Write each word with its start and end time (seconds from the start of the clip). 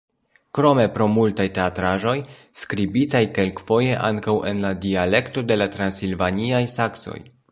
Krome 0.57 0.85
pro 0.93 1.05
multaj 1.15 1.45
teatraĵoj, 1.57 2.13
skribitaj 2.61 3.21
kelkfoje 3.37 3.99
ankaŭ 4.09 4.35
en 4.53 4.65
la 4.65 4.73
dialekto 4.89 5.47
de 5.51 5.59
la 5.63 5.71
transilvaniaj 5.79 6.63
saksoj. 6.79 7.19